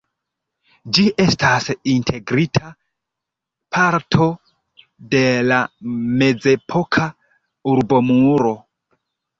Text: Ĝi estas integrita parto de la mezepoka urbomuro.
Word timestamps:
Ĝi 0.97 1.03
estas 1.23 1.67
integrita 1.93 2.71
parto 3.77 4.31
de 5.15 5.23
la 5.53 5.63
mezepoka 6.25 7.09
urbomuro. 7.77 8.61